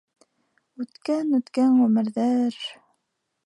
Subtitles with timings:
[0.83, 2.61] Үткән, үткән ғүмерҙәр!..